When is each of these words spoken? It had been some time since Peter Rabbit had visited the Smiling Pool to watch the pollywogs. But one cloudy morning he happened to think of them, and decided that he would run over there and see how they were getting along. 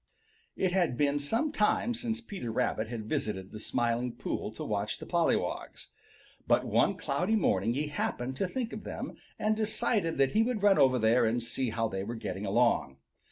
It 0.55 0.71
had 0.71 0.97
been 0.97 1.19
some 1.19 1.51
time 1.51 1.93
since 1.93 2.21
Peter 2.21 2.51
Rabbit 2.51 2.87
had 2.87 3.05
visited 3.07 3.51
the 3.51 3.59
Smiling 3.59 4.13
Pool 4.13 4.51
to 4.53 4.63
watch 4.63 4.97
the 4.97 5.05
pollywogs. 5.05 5.89
But 6.47 6.65
one 6.65 6.97
cloudy 6.97 7.35
morning 7.35 7.75
he 7.75 7.85
happened 7.85 8.35
to 8.37 8.47
think 8.47 8.73
of 8.73 8.83
them, 8.83 9.15
and 9.37 9.55
decided 9.55 10.17
that 10.17 10.31
he 10.31 10.41
would 10.41 10.63
run 10.63 10.79
over 10.79 10.97
there 10.97 11.25
and 11.25 11.43
see 11.43 11.69
how 11.69 11.87
they 11.87 12.03
were 12.03 12.15
getting 12.15 12.47
along. 12.47 12.97